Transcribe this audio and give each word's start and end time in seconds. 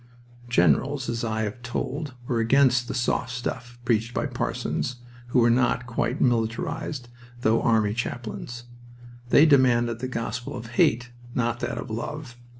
Generals, 0.49 1.07
as 1.09 1.23
I 1.23 1.43
have 1.43 1.61
told, 1.61 2.15
were 2.25 2.39
against 2.39 2.87
the 2.87 2.95
"soft 2.95 3.29
stuff" 3.29 3.77
preached 3.85 4.15
by 4.15 4.25
parsons, 4.25 4.95
who 5.27 5.37
were 5.41 5.51
not 5.51 5.85
quite 5.85 6.19
militarized, 6.19 7.07
though 7.41 7.61
army 7.61 7.93
chaplains. 7.93 8.63
They 9.29 9.45
demanded 9.45 9.99
the 9.99 10.07
gospel 10.07 10.55
of 10.55 10.71
hate, 10.71 11.11
not 11.35 11.59
that 11.59 11.77
of 11.77 11.91
love. 11.91 12.35